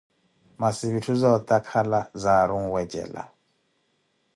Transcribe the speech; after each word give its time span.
Masi 0.61 0.87
vitthu 0.93 1.15
zootakhala 1.23 2.01
zaari 2.25 2.53
onwecela. 2.61 3.23